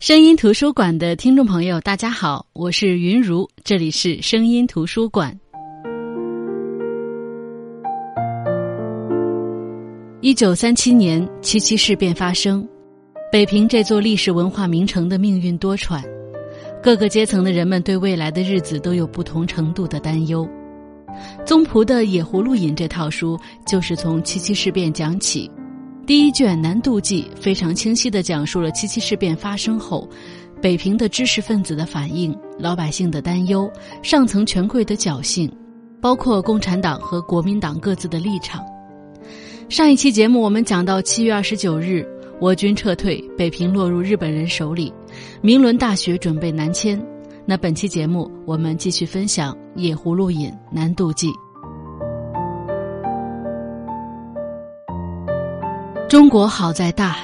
[0.00, 5.38] 声音图书馆的听众朋友，大家好，我是云如，这里是声音图书馆。
[10.22, 12.66] 一九三七年，七七事变发生，
[13.30, 16.02] 北平这座历史文化名城的命运多舛，
[16.82, 20.48] 各个阶层的人们对未来的日子都有不同程度的担忧。
[21.44, 25.50] 宗璞的《野葫芦引》这套书就是从七七事变讲起。
[26.06, 30.08] 第一卷《南渡记》非常清晰地讲述了七七事变发生后，
[30.60, 33.70] 北平的知识分子的反应、老百姓的担忧、
[34.02, 35.50] 上层权贵的侥幸，
[36.00, 38.64] 包括共产党和国民党各自的立场。
[39.68, 42.04] 上一期节目我们讲到七月二十九日，
[42.40, 44.92] 我军撤退，北平落入日本人手里，
[45.40, 47.00] 明伦大学准备南迁。
[47.46, 51.28] 那本期节目我们继续分享《野葫芦引·南渡记》。
[56.10, 57.18] 中国好在大，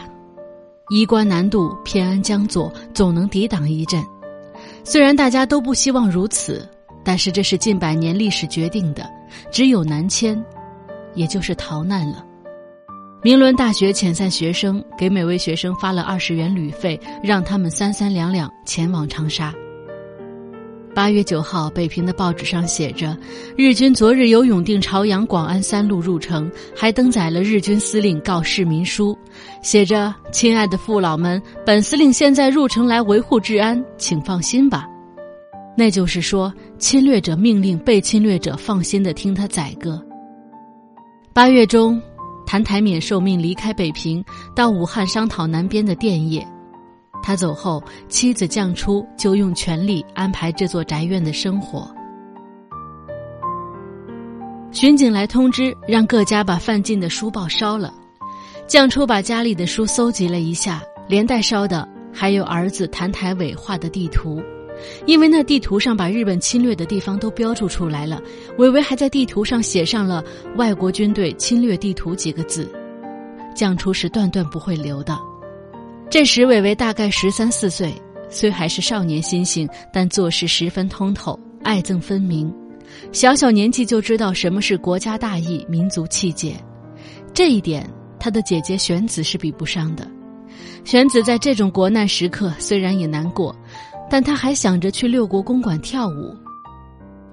[0.91, 4.01] 衣冠南渡，偏安江左，总能抵挡一阵。
[4.85, 6.65] 虽然大家都不希望如此，
[7.03, 9.05] 但是这是近百年历史决定的，
[9.51, 10.41] 只有南迁，
[11.17, 12.25] 也就是逃难了。
[13.25, 19.53] 明伦大学遣散学生，给每位学生发了二十元旅费，让他们三三两两前往长沙。
[20.97, 23.15] 八月九号，北平的报纸上写着
[23.55, 29.15] ：“日军昨日由永定、朝阳、广安三路入城，还登载了日军司令告市民书，
[29.63, 34.87] 写着：‘亲爱的父老们，本司令现在入城来维护治安，请放心吧。’
[35.77, 40.03] 那就是说，侵略者命令被侵略者放心的听他宰割。”
[41.35, 42.01] 八月中，
[42.47, 46.43] 谭台冕受命离开北平，到武汉商讨南边的电业。
[47.27, 51.93] 他走后，妻子绛初就用全力安排这座宅院的生活。
[54.71, 57.93] 巡警来通知，让各家把范进的书报烧了。
[58.69, 64.41] 绛初把家里的书搜集了一下，连带烧的还有儿子谭台伟画的地图，
[65.05, 68.23] 因为那地图上把日本侵略的地方都标注出来了。
[68.59, 70.23] 伟伟还在地图上写上了
[70.55, 72.71] “外国军队侵略地图”几个字。
[73.53, 75.19] 绛初是断断不会留的。
[76.09, 77.93] 这时，伟伟大概十三四岁，
[78.31, 82.53] 虽还是少年心性，但做事十分通透，爱憎分明。
[83.11, 86.55] 小小年纪就知道什么是国家大义、民族气节，
[87.35, 87.89] 这一点
[88.21, 90.09] 他的姐姐玄子是比不上的。
[90.85, 93.55] 玄子在这种国难时刻虽然也难过，
[94.09, 96.35] 但他还想着去六国公馆跳舞。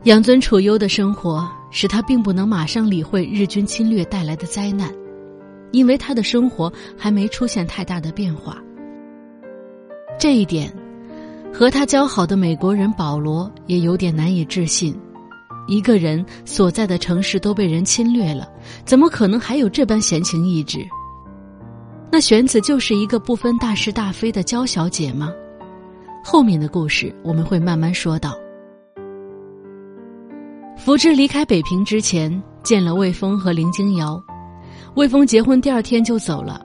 [0.05, 4.91] 养尊处优的生活使他并不能马上理会日军侵略带来的灾难。
[5.73, 8.57] 因为他的生活还没出现太大的变化，
[10.17, 10.71] 这一点，
[11.51, 14.97] 和他交好的美国人保罗也有点难以置信。
[15.65, 18.47] 一个人所在的城市都被人侵略了，
[18.85, 20.85] 怎么可能还有这般闲情逸致？
[22.11, 25.33] 那玄子就是一个不分大是大非的娇小姐吗？
[26.23, 28.37] 后面的故事我们会慢慢说到。
[30.77, 34.21] 福芝离开北平之前，见了魏峰和林京瑶。
[34.95, 36.63] 魏峰结婚第二天就走了，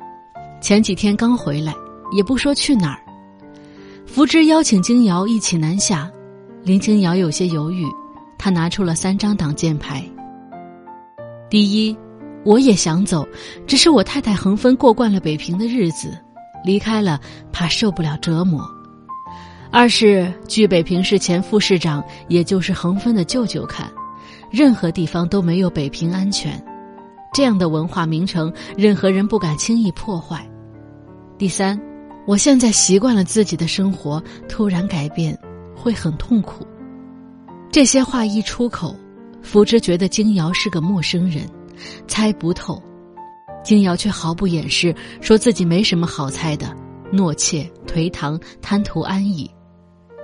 [0.60, 1.74] 前几天刚回来，
[2.12, 3.00] 也不说去哪儿。
[4.06, 6.10] 福芝邀请金瑶一起南下，
[6.62, 7.86] 林金瑶有些犹豫，
[8.36, 10.04] 他拿出了三张挡箭牌。
[11.48, 11.96] 第一，
[12.44, 13.26] 我也想走，
[13.66, 16.14] 只是我太太恒芬过惯了北平的日子，
[16.62, 17.18] 离开了
[17.50, 18.60] 怕受不了折磨；
[19.70, 23.90] 二是据北平市前副市长，也就是恒芬的舅舅看，
[24.50, 26.62] 任何地方都没有北平安全。
[27.32, 30.48] 这样的文化名城，任何人不敢轻易破坏。
[31.38, 31.80] 第三，
[32.26, 35.38] 我现在习惯了自己的生活，突然改变
[35.76, 36.66] 会很痛苦。
[37.70, 38.96] 这些话一出口，
[39.42, 41.48] 福芝觉得金瑶是个陌生人，
[42.06, 42.82] 猜不透。
[43.62, 46.74] 金瑶却毫不掩饰，说自己没什么好猜的，
[47.12, 49.48] 懦怯、颓唐、贪图安逸。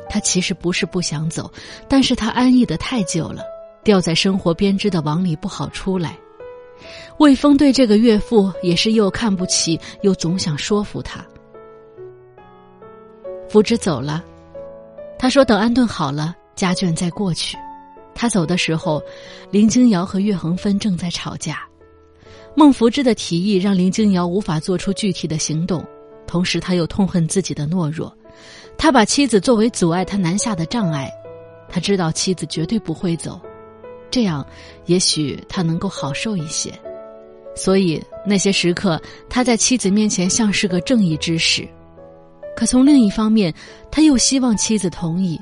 [0.08, 1.50] 他其实不是不想走，
[1.88, 3.42] 但是他安逸的太久了，
[3.84, 6.16] 掉在生活编织的网里不好出来。
[7.18, 11.24] 魏峰对这个岳父也是又看不起，又总想说服他。
[13.48, 14.24] 福芝走了，
[15.18, 17.56] 他说等安顿好了，家眷再过去。
[18.14, 19.02] 他走的时候，
[19.50, 21.62] 林京瑶和岳恒芬正在吵架。
[22.56, 25.84] 孟福芝的提议让林京瑶无法做出具体的行动，
[26.26, 28.16] 同时他又痛恨自己的懦弱。
[28.76, 31.10] 他把妻子作为阻碍他南下的障碍，
[31.68, 33.40] 他知道妻子绝对不会走。
[34.10, 34.46] 这样，
[34.86, 36.72] 也许他能够好受一些。
[37.56, 41.68] 所以那些时刻，他在妻子面前像是个正义之士。
[42.56, 43.52] 可从另一方面，
[43.90, 45.40] 他又希望妻子同意。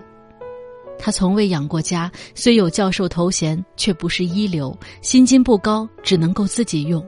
[0.98, 7.04] 他从未养过家，虽有教授头衔，却不是一流，薪金不高，只能够自己用。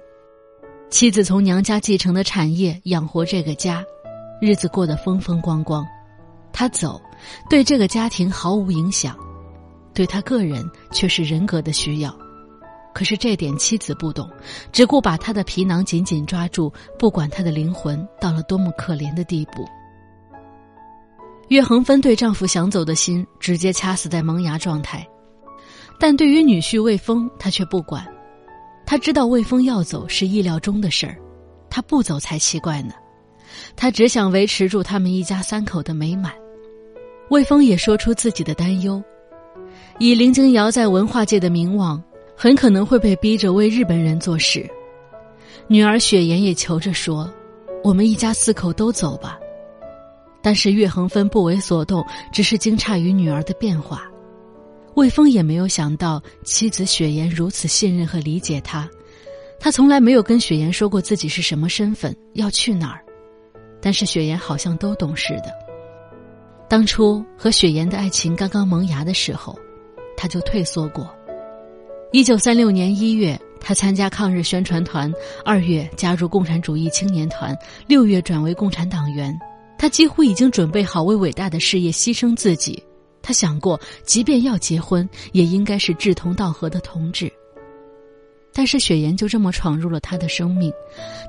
[0.90, 3.84] 妻子从娘家继承的产业养活这个家，
[4.40, 5.86] 日子过得风风光光。
[6.52, 7.00] 他走，
[7.48, 9.16] 对这个家庭毫无影响，
[9.94, 12.14] 对他个人却是人格的需要。
[12.92, 14.30] 可是这点妻子不懂，
[14.70, 19.64] 只顾把他的皮囊紧紧抓住，不管他的灵魂到了多么可怜的地步。
[21.48, 25.06] 岳恒芬对丈夫想走的心直接掐死在萌芽状态，
[25.98, 28.06] 但对于女婿魏峰，她却不管。
[28.86, 31.18] 她知道魏峰要走是意料中的事儿，
[31.68, 32.94] 他不走才奇怪呢。
[33.74, 36.32] 他只想维持住他们一家三口的美满。
[37.30, 39.02] 魏峰也说出自己的担忧，
[39.98, 42.02] 以林京瑶在文化界的名望。
[42.36, 44.68] 很可能会被逼着为日本人做事，
[45.68, 47.32] 女儿雪妍也求着说
[47.84, 49.38] ：“我们一家四口都走吧。”
[50.42, 54.10] 但是岳恒芬不为所动，只是惊诧于女儿的变化。
[54.94, 58.90] 魏峰也没有想到妻子雪妍如此信任和理解他，
[59.60, 63.00] 他从来没有跟雪妍说过自己是什么身份，要去哪儿，
[63.80, 65.52] 但是雪妍好像都懂似的。
[66.68, 69.56] 当初和雪妍的爱情刚刚萌芽的时候，
[70.16, 71.08] 他就退缩过。
[72.12, 75.10] 一九三六年一月，他参加抗日宣传团；
[75.44, 77.54] 二月加入共产主义青年团；
[77.86, 79.36] 六月转为共产党员。
[79.76, 82.82] 他几乎已经准备好为伟大的事业牺牲自己。
[83.20, 87.30] 他想过，即便要结婚，也应该是志同道合的同志。
[88.52, 90.72] 但是雪妍就这么闯入了他的生命，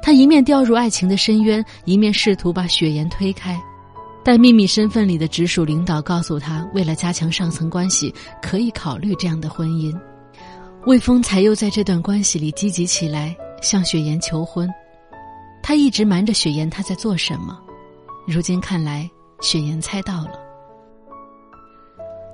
[0.04, 3.60] 他一面掉入爱情的深渊，一面试图把雪妍推开。
[4.26, 8.12] 但秘密身份里的直属领导告诉他，为了加强上层关系，
[8.42, 9.96] 可以考虑这样的婚姻。
[10.88, 14.68] 魏峰才又在这段关系里积极起来，向雪妍求婚。
[15.62, 17.56] 他一直瞒着雪妍他在做什么，
[18.28, 19.08] 如今看来，
[19.42, 20.40] 雪妍猜到了。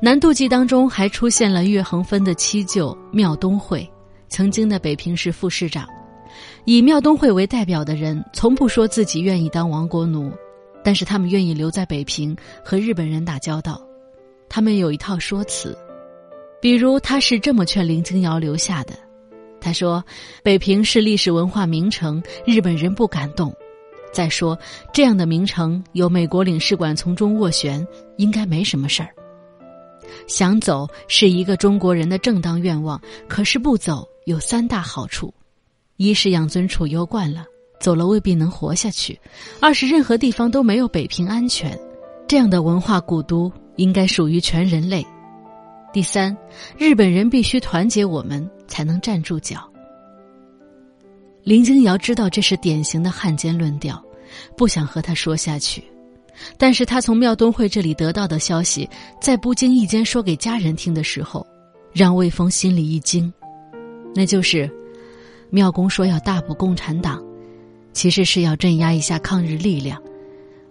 [0.01, 3.87] 南渡记当中还出现了岳恒芬的七舅庙东会，
[4.29, 5.85] 曾经的北平市副市长。
[6.63, 10.31] 以庙东会为代表的人，从不说自己愿意当亡国奴，
[10.83, 13.81] 但是他们愿意留在北平和日本人打交道。
[14.49, 15.77] 他们有一套说辞。
[16.61, 18.93] 比如，他是这么劝林清瑶留下的
[19.59, 20.03] ：“他说，
[20.43, 23.51] 北平是历史文化名城，日本人不敢动。
[24.13, 24.55] 再说，
[24.93, 27.83] 这样的名城有美国领事馆从中斡旋，
[28.17, 29.09] 应该没什么事儿。
[30.27, 35.33] 想走是一个中国人的正当愿望，可是不走有三大好处：
[35.95, 37.45] 一是养尊处优惯了，
[37.81, 39.13] 走了未必能活下去；
[39.59, 41.77] 二是任何地方都没有北平安全，
[42.27, 45.05] 这样的文化古都应该属于全人类。”
[45.91, 46.37] 第三，
[46.77, 49.69] 日本人必须团结我们，才能站住脚。
[51.43, 54.01] 林京瑶知道这是典型的汉奸论调，
[54.55, 55.83] 不想和他说下去。
[56.57, 58.89] 但是他从庙东会这里得到的消息，
[59.19, 61.45] 在不经意间说给家人听的时候，
[61.91, 63.31] 让魏峰心里一惊。
[64.15, 64.69] 那就是
[65.49, 67.21] 庙公说要大捕共产党，
[67.93, 70.01] 其实是要镇压一下抗日力量。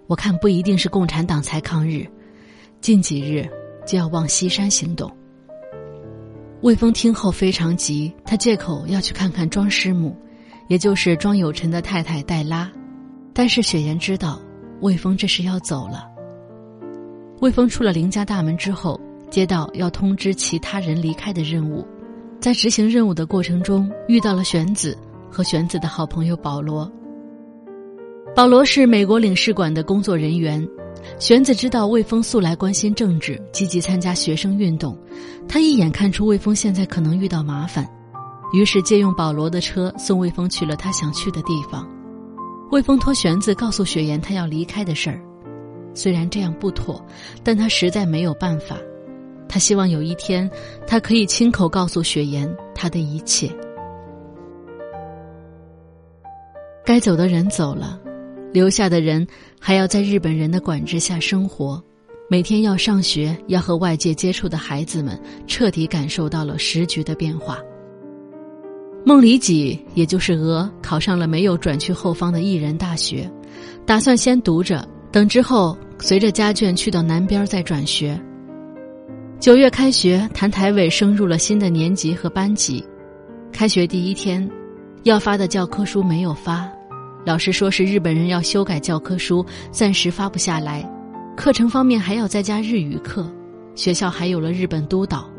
[0.07, 2.07] 我看不一定是共产党才抗日，
[2.81, 3.49] 近几日。
[3.87, 5.11] 就要往西山行动。
[6.61, 10.17] 魏峰听后非常急，他借口要去看看庄师母，
[10.69, 12.71] 也就是庄有臣的太太黛拉。
[13.33, 14.39] 但是雪颜知道，
[14.81, 16.07] 魏峰这是要走了。
[17.41, 19.01] 魏峰出了林家大门之后，
[19.31, 21.85] 接到要通知其他人离开的任务，
[22.39, 24.97] 在执行任务的过程中，遇到了玄子
[25.31, 26.89] 和玄子的好朋友保罗。
[28.35, 30.67] 保罗是美国领事馆的工作人员。
[31.19, 34.97] 玄子知道魏峰素来关心政治，积极参加学生运动，
[35.49, 37.87] 他一眼看出魏峰现在可能遇到麻烦，
[38.53, 41.89] 于是借用保罗的车送魏峰去了他想去的地方。
[42.71, 45.21] 魏峰托玄子告诉雪妍他要离开的事儿，
[45.93, 47.05] 虽然这样不妥，
[47.43, 48.77] 但他实在没有办法。
[49.49, 50.49] 他希望有一天，
[50.87, 53.51] 他可以亲口告诉雪妍他的一切。
[56.85, 58.00] 该走的人走了。
[58.53, 59.27] 留下的人
[59.59, 61.83] 还要在日本人的管制下生活，
[62.29, 67.59] 每天要上学，要和外界接触的孩子们彻底感受到了时局的变化。
[69.05, 73.31] 孟里己，也就是鹅，考上了没有转去后方的艺人大学，
[73.87, 78.21] 打算先读着，等之后随着家眷去到南边再转学。
[79.39, 82.85] 九月开学，谭台伟升入了新的年级和班级。
[83.53, 84.47] 开学第一天，
[85.05, 86.71] 要发的教科书没有发。
[87.25, 90.89] 老师说是日本人要修改教科书，暂时发不下来。
[91.37, 93.31] 课程方面还要再加日语课，
[93.75, 95.31] 学校还有了日本督导。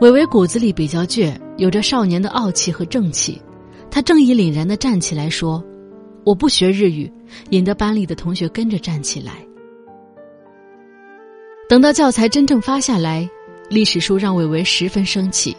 [0.00, 3.40] 伟伟骨子里比较倔，有着少年的傲气和正气。
[3.90, 5.64] 他正义凛然地站起来说
[6.24, 7.10] ：“我不学日语。”
[7.50, 9.32] 引得班里的同学跟着站起来。
[11.68, 13.28] 等到教材真正发下来，
[13.68, 15.56] 历史书让伟伟十分生气。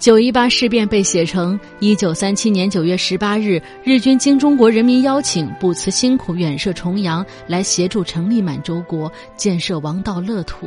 [0.00, 10.66] 九一八事变被写成一九三七年九月十八日，日军经中国人民邀请，不辞辛苦远涉重洋来协助成立满洲国，建设王道乐土。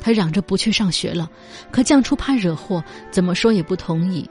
[0.00, 1.30] 他嚷着不去上学了，
[1.70, 4.28] 可将初怕惹祸，怎么说也不同意。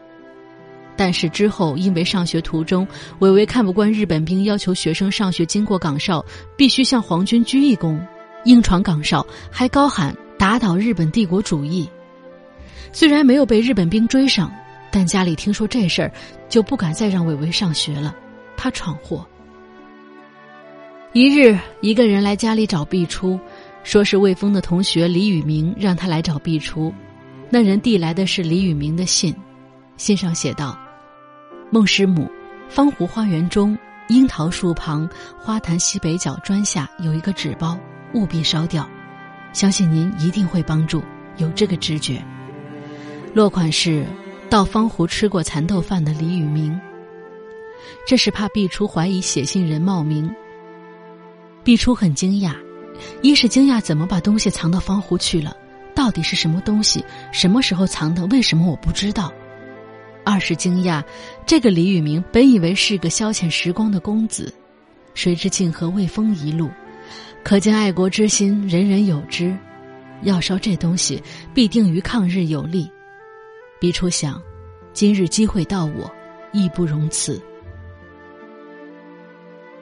[0.97, 2.85] 但是之后，因为上学途中，
[3.19, 6.21] 韦唯看不惯日本兵要求学生上学经过岗哨
[6.57, 7.97] 必须向皇军鞠一躬，
[8.43, 11.89] 硬闯岗哨，还高喊打倒日本帝国主义。
[12.91, 14.51] 虽然没有被日本兵追上，
[14.91, 16.11] 但家里听说这事儿，
[16.49, 18.15] 就不敢再让伟伟上学了，
[18.55, 19.25] 怕闯祸。
[21.13, 23.39] 一日，一个人来家里找毕初，
[23.83, 26.93] 说是魏峰的同学李宇明让他来找毕初。
[27.49, 29.33] 那人递来的是李宇明的信，
[29.95, 30.77] 信上写道
[31.71, 32.29] ：“孟师母，
[32.69, 33.77] 方湖花园中
[34.09, 37.79] 樱桃树旁花坛西北角砖下有一个纸包，
[38.13, 38.87] 务必烧掉，
[39.53, 41.01] 相信您一定会帮助。
[41.37, 42.23] 有这个直觉。”
[43.37, 44.03] 落款是
[44.49, 46.75] 到方湖吃过蚕豆饭的李宇明。
[48.07, 50.27] 这是怕毕初怀疑写信人冒名。
[51.63, 52.55] 毕初很惊讶，
[53.21, 55.55] 一是惊讶怎么把东西藏到方湖去了，
[55.93, 59.31] 到底是什么东西，什么时候藏的，为什么我不知道；
[60.25, 61.03] 二是惊讶，
[61.45, 64.51] 这个李宇明本以为是个消遣时光的公子，
[65.13, 66.71] 谁知竟和魏峰一路，
[67.43, 69.55] 可见爱国之心人人有之。
[70.23, 71.21] 要烧这东西，
[71.53, 72.89] 必定于抗日有利。
[73.79, 74.41] 毕初想，
[74.91, 76.11] 今日机会到我，
[76.51, 77.39] 义不容辞。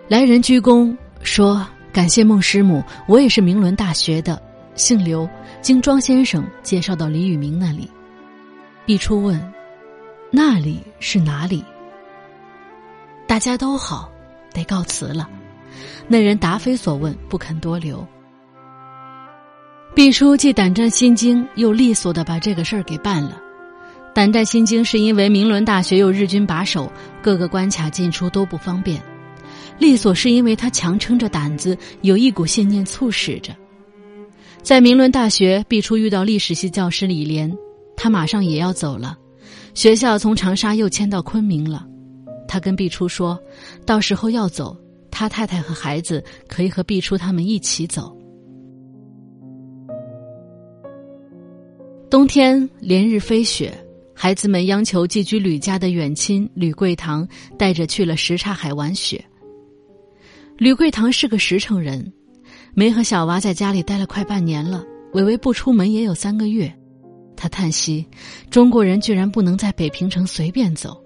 [0.07, 4.41] 来人鞠躬说：“感谢孟师母，我也是明伦大学的，
[4.75, 5.27] 姓刘，
[5.61, 7.89] 经庄先生介绍到李宇明那里。”
[8.85, 9.41] 毕初问
[10.29, 11.63] ：“那里是哪里？”
[13.25, 14.11] 大家都好，
[14.53, 15.29] 得告辞了。
[16.07, 18.05] 那人答非所问，不肯多留。
[19.95, 23.41] 毕初既胆战心惊，又利索的把这个事儿给办了。
[24.15, 26.89] 胆战心惊是因为明伦大学有日军把守，
[27.21, 28.97] 各个关卡进出都不方便；
[29.77, 33.53] 利索是因为他强撑着胆子，有一股信念促使着。
[34.63, 37.53] 在明伦大学，毕初遇到历史系教师李莲，
[37.97, 39.17] 他马上也要走了，
[39.73, 41.85] 学校从长沙又迁到昆明了。
[42.47, 43.37] 他跟毕初说，
[43.85, 44.77] 到时候要走，
[45.11, 48.17] 他太太和孩子可以和毕初他们一起走。
[52.09, 53.77] 冬天连日飞雪。
[54.15, 59.23] 孩子们央求寄居吕家的远亲吕桂堂带着去了什刹海玩雪。
[60.57, 62.11] 吕桂堂是个实诚人，
[62.73, 66.73] 没和小娃在家里待了快半年了，伟伟不出门也有三个月。
[67.35, 68.07] 他叹息：
[68.49, 70.97] 中国人居然不能在北平城随便走。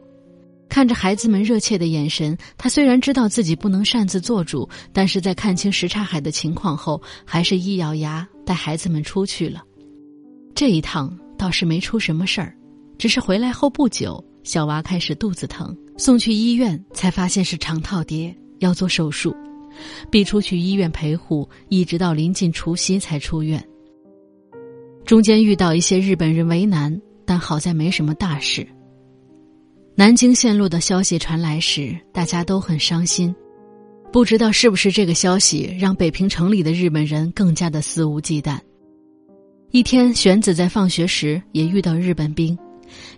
[0.70, 9.63] 看着孩子们热切的眼神，他虽然知道自己不能擅自做主，但是在看清什刹海的情况后，还是一咬牙带孩子们出去了。
[10.54, 12.56] 这一趟倒是没出什么事儿。
[13.00, 19.34] 只是回来后不久，小娃开始肚子疼，送去医院才发现是肠套叠，要做手术。
[20.12, 23.65] 毕出去医院陪护，一直到临近除夕才出院。
[25.06, 28.68] 中间遇到一些日本人为难，但好在没什么大事。
[29.96, 33.34] 南京陷落的消息传来时，大家都很伤心，
[34.12, 38.60] 不知道是不是这个消息让北平城里的日本人更加的肆无忌惮。
[39.72, 42.58] 一天，玄子在放学时也遇到日本兵。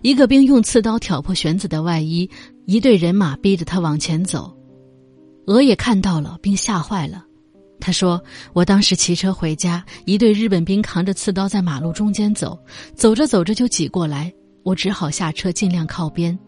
[0.02, 2.28] 一个兵用刺刀挑破玄子的外衣，
[2.66, 4.52] 一队人马逼着他往前走。
[5.46, 7.24] 鹅也看到了，并吓坏了。
[7.80, 8.22] 他说
[8.54, 12.56] ：“我当时骑车回家，一队日本兵扛着刺刀在马路中间走，
[12.94, 16.38] 走着走着就挤过来，我只好下车尽量靠边。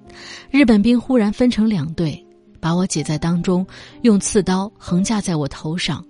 [0.48, 2.24] 日本兵忽然分成两队，
[2.60, 3.66] 把我挤在当中，
[4.02, 6.04] 用刺刀横架在我头上。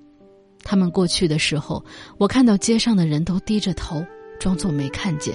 [0.62, 1.82] 他们过去的时候，
[2.18, 4.04] 我看到街上的人都低着头，
[4.38, 5.34] 装作没看见。”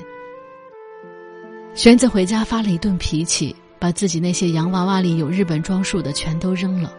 [1.76, 6.94] 玄子回家发了一顿脾气，把自己那些洋娃娃里有日本装束的全都扔了。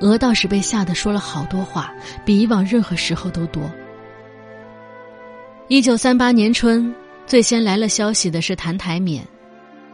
[0.00, 1.92] 鹅倒是被吓得说了好多话，
[2.24, 3.62] 比以往任何时候都多。
[5.66, 6.94] 一九三八年春，
[7.26, 9.26] 最先来了消息的是谭台冕，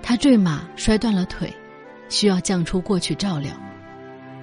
[0.02, 1.52] 他坠马摔断了腿，
[2.08, 3.50] 需要绛初过去照料。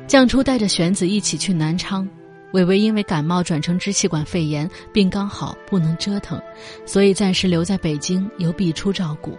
[0.07, 2.09] 绛初带着玄子一起去南昌，
[2.51, 6.41] 伟伟因为感冒转成支气管肺炎，病刚好不能折腾，
[6.85, 9.37] 所以暂时留在北京由毕初照顾。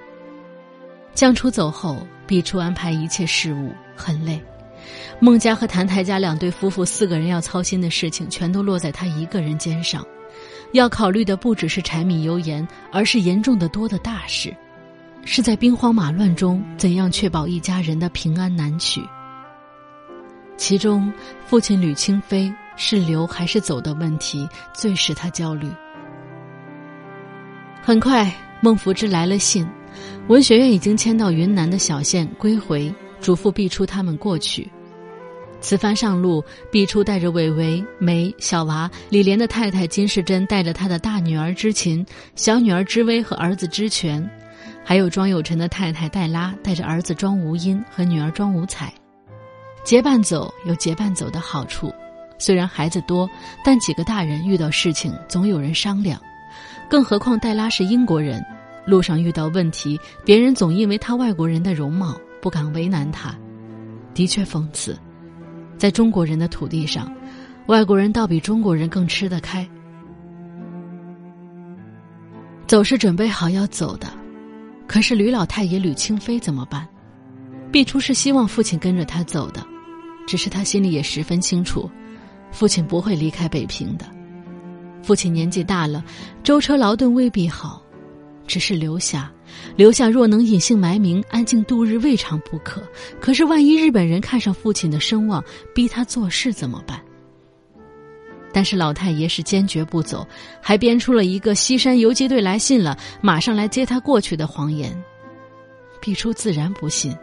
[1.15, 4.43] 江初走后，毕初安排一切事务，很累。
[5.21, 10.05] 孟家和谭台家两对夫妇四个人要操心的事情，全都落在他一个人肩上。
[10.73, 14.57] 要考虑的不只是柴米油盐，而是严重的多的大事，
[15.25, 19.03] 是在兵荒马乱中怎样确保一家人的平安难取。
[20.57, 21.13] 其中，
[21.47, 25.71] 父亲吕清飞是留还是走的问题，最使他焦虑。
[27.83, 29.69] 很快，孟福之来了信。
[30.29, 34.71] 文学院已经迁到云南的小县归回，嘱咐毕初他们过去。
[35.61, 44.29] 此番上路，毕初带着伟伟、梅、小娃、李莲的太太金世珍，带着他的大女儿知琴、小女儿知薇和儿子知全，
[44.85, 48.93] 还有庄有臣的太太黛拉，带着儿子庄无因和女儿庄无彩。
[49.85, 51.93] 结伴走有结伴走的好处，
[52.39, 53.29] 虽然孩子多，
[53.65, 56.21] 但几个大人遇到事情总有人商量。
[56.89, 58.45] 更何况黛拉是英国人，
[58.87, 63.35] 路上遇到问题，别人总因为他外国人的容貌不敢为难他，
[64.15, 64.99] 的确讽刺。
[65.79, 67.13] 在中国人的土地上，
[67.67, 69.69] 外国人倒比中国人更吃得开。
[72.67, 74.09] 走是准备好要走的，
[74.87, 76.89] 可是吕老太爷吕清妃怎么办？
[77.71, 79.67] 毕初是希望父亲跟着他走的，
[80.27, 81.91] 只是他心里也十分清楚，
[82.51, 84.07] 父亲不会离开北平的。
[85.03, 86.05] 父亲年纪大了，
[86.45, 87.82] 舟车劳顿未必好，
[88.53, 89.33] 只是留下。
[89.77, 92.83] 留下若能隐姓埋名、安静度日，未尝不可。
[93.19, 95.43] 可是万一日本人看上父亲的声望，
[95.75, 97.01] 逼他做事怎么办？
[98.53, 100.27] 但是老太爷是坚决不走，
[100.61, 104.95] 还编出了一个西山游击队来信了，马上来接他过去的谎言。
[105.99, 107.17] 毕初自然不信，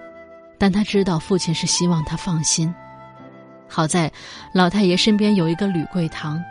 [0.58, 2.74] 但他知道父亲是希望他放心。
[3.68, 4.12] 好在
[4.52, 6.42] 老太爷身边有一个吕桂堂。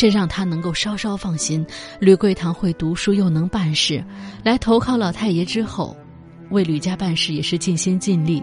[0.00, 1.62] 这让他能够稍稍放心。
[1.98, 4.02] 吕桂堂会读书又能办事，
[4.42, 5.94] 来投靠老太爷之后，
[6.48, 8.42] 为吕家办事也是尽心尽力。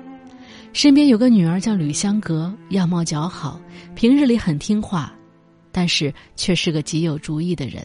[0.71, 3.59] 身边有个女儿叫吕香阁，样貌姣好，
[3.95, 5.11] 平日里很听话，
[5.71, 7.83] 但是却是个极有主意的人。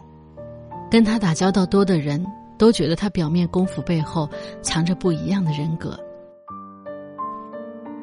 [0.91, 2.23] 跟他打交道多的人
[2.59, 4.29] 都觉得他表面功夫背后
[4.61, 5.99] 藏着不一样的人格。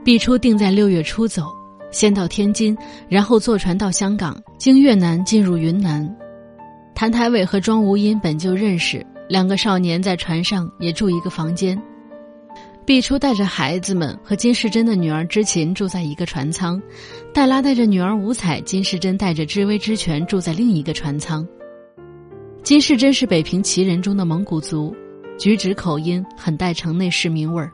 [0.04, 1.59] 毕初定在六月初走。
[1.92, 2.78] 先到天津，
[3.08, 6.08] 然后坐船到香港，经越南进入云南。
[6.94, 11.82] 谭台伟和庄无因本就认识，两个少年在船上也住一个房间。
[12.86, 16.82] 毕初带着孩子们和金世珍的女儿知琴住在一个船舱，
[17.34, 21.48] 黛拉带着女儿五彩，金世珍带着知微知全住在另一个船舱。
[22.64, 24.96] 金世珍是北平旗人中的蒙古族，
[25.38, 27.72] 举止口音很带城内市民味儿。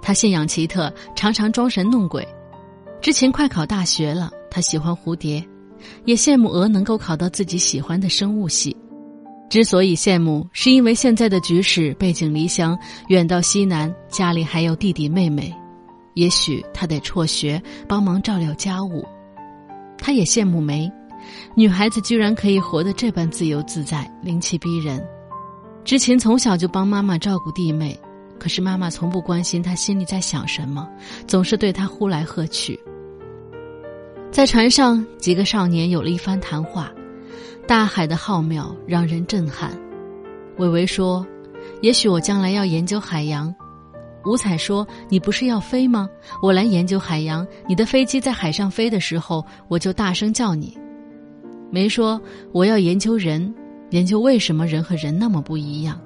[0.00, 2.26] 他信仰奇特，常常装神弄鬼。
[3.06, 5.40] 之前快考大学了，他喜欢蝴蝶，
[6.06, 8.76] 也羡慕鹅能够考到自己喜欢的生物系。
[9.48, 15.54] 之所以羡慕，是因为现在的局势背井离乡，远到西南，家里还有弟弟妹妹，
[16.14, 19.06] 也许他得辍学帮忙照料家务。
[19.96, 20.90] 他也羡慕梅，
[21.54, 25.00] 女孩子居然可以活得这般自由自在、灵气逼人。
[25.84, 27.96] 之前从小就帮妈妈照顾弟妹，
[28.36, 30.88] 可是妈妈从不关心他心里在想什么，
[31.28, 32.76] 总是对他呼来喝去。
[34.36, 36.92] 在船上，几个少年有了一番谈话。
[37.66, 39.72] 大海的浩渺让人震撼。
[40.58, 41.26] 伟伟说
[41.80, 43.52] ：“也许我将来要研究海洋。”
[44.26, 46.06] 五彩说：“你不是要飞吗？
[46.42, 47.46] 我来研究海洋。
[47.66, 50.76] 你的飞机在海上飞的时候，我就大声叫你。”
[51.72, 52.20] 梅说
[52.52, 53.54] ：“我要研究人，
[53.88, 55.98] 研究为什么人和人那么不一样。”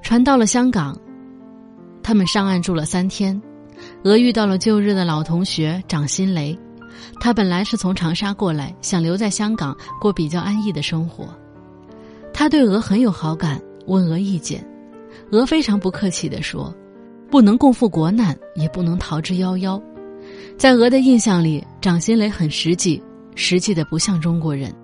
[0.00, 0.98] 船到了香港，
[2.02, 3.38] 他们上岸住了三天。
[4.02, 6.58] 鹅遇到了旧日的老同学掌心雷，
[7.20, 11.28] 他本来是从长沙过来，想留在香港过比较安逸的生活。
[12.32, 14.66] 他对鹅很有好感，问鹅意见，
[15.32, 16.74] 鹅非常不客气地说
[17.30, 19.80] ：“不能共赴国难，也不能逃之夭夭。”
[20.56, 23.02] 在鹅的印象里，掌心雷很实际，
[23.34, 24.74] 实际的不像中国人。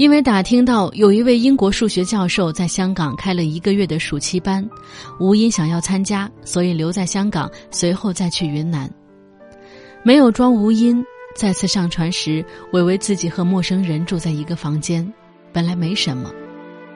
[0.00, 4.66] 因为打听到有一位英国数学教授在香港开了一个月的暑期班，
[5.18, 8.90] 吴音想要参加，所以留在香港，随后再去云南。
[10.02, 11.04] 没有装吴音，
[11.36, 15.06] 再次上船时，伟伟自己和陌生人住在一个房间，
[15.52, 16.32] 本来没什么。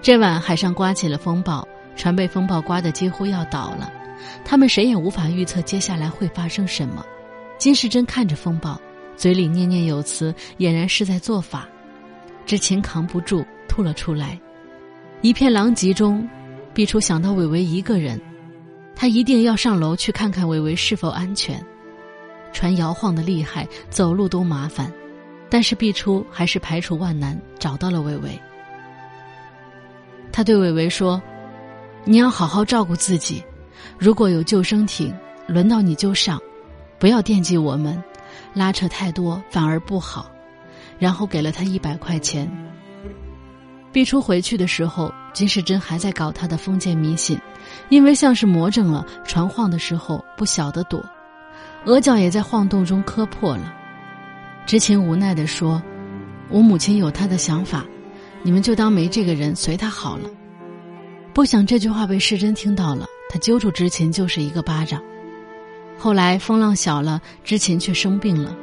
[0.01, 1.63] 这晚海上刮起了风暴，
[1.97, 3.93] 船被风暴刮得几乎要倒了，
[4.47, 7.05] 他们谁也无法预测接下来会发生什么。
[7.59, 8.81] 金世珍看着风暴，
[9.15, 11.69] 嘴里念念有词，俨然是在做法。
[12.47, 14.39] 知情扛不住，吐了出来。
[15.23, 16.29] 一片狼藉中，
[16.75, 18.21] 毕初想到伟伟一个人，
[18.95, 21.59] 他一定要上楼去看看伟伟是否安全。
[22.53, 24.93] 船摇晃的厉害，走路都麻烦，
[25.49, 28.39] 但是毕初还是排除万难找到了伟伟。
[30.31, 31.21] 他对伟伟说
[32.05, 33.43] ：“你要好好照顾自己，
[33.99, 35.15] 如果有救生艇，
[35.47, 36.41] 轮到你就上，
[36.99, 38.03] 不要惦记我们，
[38.53, 40.31] 拉扯太多反而不好。”
[41.05, 42.51] 然后给了他一百块钱。
[43.93, 47.39] 毕初回去的时候，金世珍还在搞他的封建迷信，
[47.91, 51.05] 因为像是魔怔了，船晃的时候不晓得躲，
[51.85, 53.71] 额角也在晃动中磕破了。
[54.65, 55.83] 知情无奈地说
[56.49, 57.85] ：“我母亲有她的想法，
[58.43, 60.31] 你们就当没这个人，随她好了。”
[61.35, 65.03] 不想这句话被世珍听到了，他揪住知琴就是一个巴掌。
[65.99, 68.57] 后来风浪小了，知琴却生病了，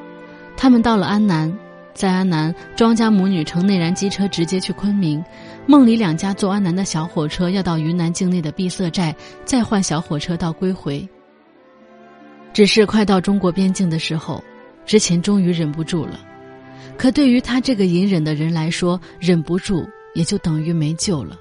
[0.58, 1.56] 他们到了安南，
[1.94, 5.24] 在安南，庄家母女乘内燃机车直接去昆明，
[5.66, 11.08] 梦里两家坐安南的小火车要到云南境内的碧色寨，再换小火车到归回。
[12.54, 14.44] 只是快到中国边境的时候，
[14.86, 16.20] 之前终于忍不住了。
[16.98, 21.38] 可对于他这个隐忍的人来说，忍不住也就等于没救了。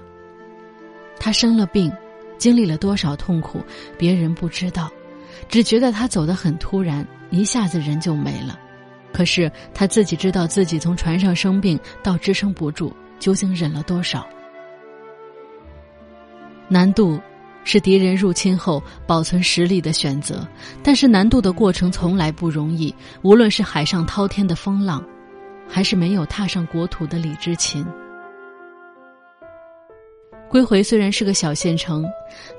[1.19, 1.91] 他生了病，
[2.37, 3.61] 经历了多少痛苦，
[3.97, 4.89] 别人不知道，
[5.49, 8.57] 只觉得他走得很突然，一下子人就没了。
[9.13, 14.25] 可是他自己知道自己从船上生病到支撑不住，究竟忍了多少？
[16.67, 17.19] 难度
[17.63, 20.47] 是敌人入侵后保存实力的选择，
[20.81, 22.93] 但是难度的过程从来不容易。
[23.21, 25.05] 无论是海上滔天的风浪，
[25.67, 27.85] 还是没有踏上国土的李之琴。
[30.49, 32.05] 归回虽然是个小县城，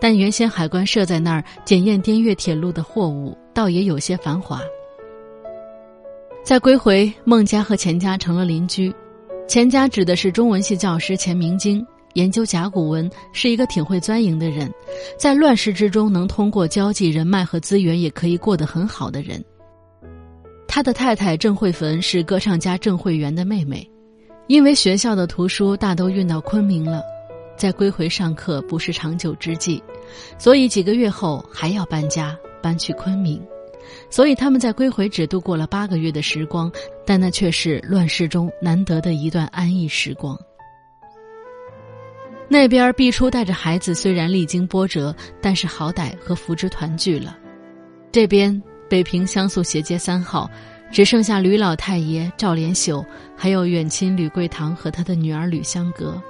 [0.00, 4.60] 但原先海关设在那儿检验滇越铁路的货物，倒也有些繁华。
[6.44, 8.92] 在归回，孟家和钱家成了邻居。
[9.46, 14.68] 钱家指的是中文系教师钱明经，研究甲骨文，是一个挺会钻营的人，
[15.16, 19.42] 在乱世之中能通过交际人脉和资源，也可以过得很好的人。
[20.66, 23.88] 他的太太郑慧芬是歌唱家郑慧元的妹妹，
[24.48, 27.02] 因为学校的图书大都运到昆明了。
[27.56, 29.80] 在归回上课不是长久之计，
[30.38, 33.40] 所以几个月后还要搬家，搬去昆明。
[34.10, 36.70] 所以他们在归回只度过了八个月的时光，
[37.06, 40.38] 但那却是乱世中难得的一段安逸时光。
[42.48, 47.38] 那边毕初带着孩子，虽然历经波折，但是好歹和福芝团聚了。
[48.10, 50.50] 这边北平香素斜街三号，
[50.90, 53.02] 只剩下吕老太爷赵连秀，
[53.34, 56.22] 还有远亲吕桂堂和他的女儿吕香阁。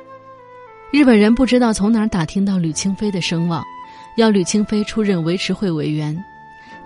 [0.93, 3.65] 日本人不知道从哪儿打听到吕清妃的声望，
[4.17, 6.17] 要吕清妃出任维持会委员，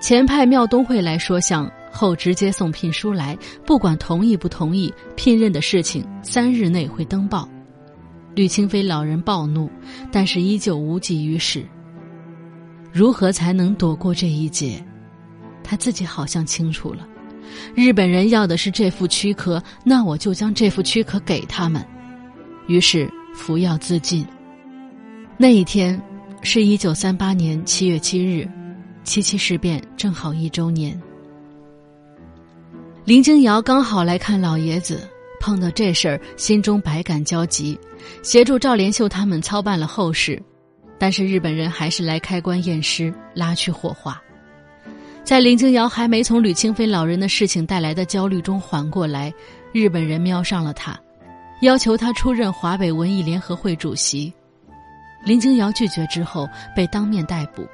[0.07, 7.49] 前派庙东会来说相，后直接送聘书来，不管同意不同意，聘任的事情三日内会登报。
[8.33, 9.69] 吕清妃老人暴怒，
[10.13, 11.67] 但是依旧无济于事。
[12.93, 14.81] 如何才能躲过这一劫？
[15.65, 17.05] 他自己好像清楚了。
[17.75, 21.85] 日本人要的是这副躯壳，那我就将这副躯壳给他们。
[22.69, 23.11] 于是。
[23.35, 24.25] 服药自尽。
[25.37, 26.01] 那一天，
[26.43, 28.49] 是一九三八年七月七日，
[29.07, 31.01] 七七事变正好一周年。
[33.05, 35.09] 林京瑶刚好来看老爷子，
[35.41, 37.79] 碰到这事儿，心中百感交集，
[38.21, 40.43] 协助赵连秀他们操办了后事。
[40.99, 44.21] 但是日本人还是来开棺验尸，拉去火化。
[45.23, 49.33] 在林京瑶还没从吕清妃老人的事情带来的焦虑中缓过来，
[49.73, 50.99] 日本人瞄上了他。
[51.63, 54.33] 要求他出任华北文艺联合会主席，
[55.25, 57.65] 林京瑶拒绝之后被当面逮捕。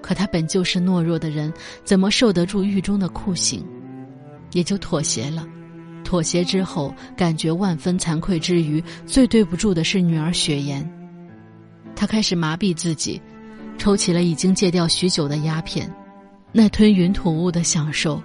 [0.00, 1.52] 可他本就是懦弱的人，
[1.84, 3.64] 怎么受得住狱中的酷刑？
[4.52, 5.46] 也就妥协了。
[6.02, 10.88] 妥协之后，感觉万分惭愧之余，最对不住的是女儿雪颜。
[11.94, 13.20] 他开始麻痹自己，
[13.78, 15.88] 抽起了已经戒掉许久的鸦片，
[16.50, 18.20] 那吞云吐雾的享受，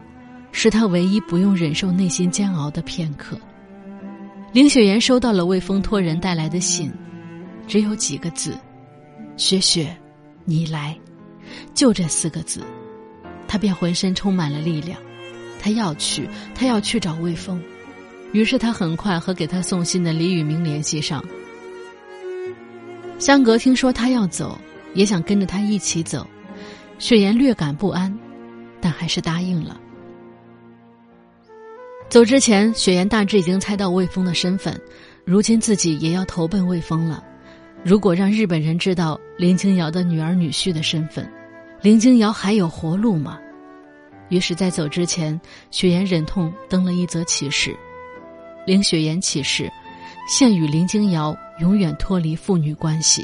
[0.51, 3.37] 是他唯一不用忍受内心煎熬的片刻。
[4.51, 6.91] 林雪岩收到了魏峰托人带来的信，
[7.67, 8.57] 只有几个字
[9.37, 9.95] ：“雪雪，
[10.45, 10.97] 你来。”
[11.73, 12.61] 就这四个字，
[13.47, 14.99] 他便浑身充满了力量。
[15.61, 17.61] 他要去，他要去找魏峰。
[18.31, 21.23] 于是他很快和给他送信的李宇明联系上。
[23.17, 24.59] 香格听说他要走，
[24.93, 26.27] 也想跟着他一起走。
[26.99, 28.15] 雪颜略感不安，
[28.79, 29.79] 但还是答应了。
[32.09, 34.79] 走之前，雪颜大致已经猜到魏峰的身份，
[35.25, 37.23] 如今自己也要投奔魏峰了。
[37.83, 41.29] 如果让日本人知道林清瑶的女儿女婿的身份，
[41.85, 43.37] 林清瑶还有活路吗？
[44.29, 47.77] 于是，在走之前，雪岩忍痛登了一则启事：
[48.65, 49.71] 林雪岩启事，
[50.27, 53.23] 现与林清瑶永远脱离父女关系。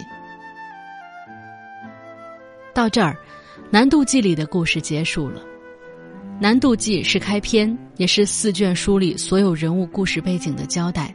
[2.72, 3.18] 到这儿，
[3.72, 5.42] 南渡记里的故事结束了。
[6.40, 11.12] 南渡记是开篇，也是四卷书里所有人物故事背景的交代。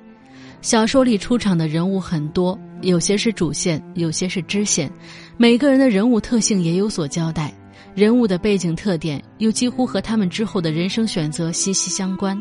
[0.63, 4.91] 小说里出场的人物很多，有些是主线，有些是支线，
[5.39, 7.53] 每个人的人物特性也有所交代。
[7.95, 12.39] 人物的背景特点又几乎和他们之后的人生选择息息相关，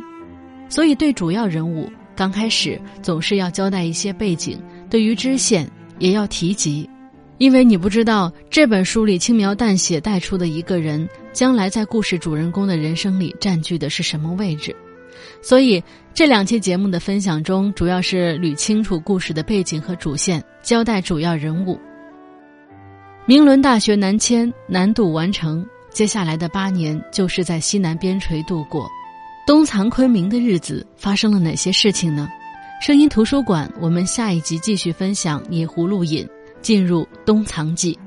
[0.67, 6.89] 所以对主要人物刚开始总是要交代一些背景，对于支线也要提及。
[7.37, 14.75] 因为你不知道这本书里轻描淡写带出的一个人，将来在故事主人公的人生里占据的是什么位置，
[15.41, 15.81] 所以
[16.13, 21.79] 这两期节目的分享中，主要是捋清楚故事的背景和主线，交代主要人物。
[23.27, 28.87] 明伦大学南迁，南渡完成，接下来的八年就是在西南边陲度过。
[29.47, 32.29] 东藏昆明的日子发生了哪些事情呢？
[32.79, 36.23] 声音图书馆，我们下一集继续分享《野葫芦引》，
[36.61, 37.97] 进入东藏记。